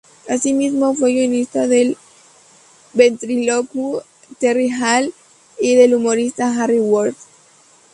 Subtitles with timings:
[0.27, 1.95] Así mismo, fue guionista del
[2.93, 4.01] ventrílocuo
[4.39, 5.13] Terry Hall
[5.59, 7.17] y del humorista Harry Worth.